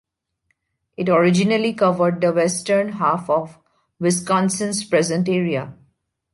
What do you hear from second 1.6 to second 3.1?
covered the western